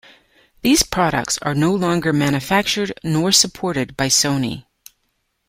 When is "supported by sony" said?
3.31-4.65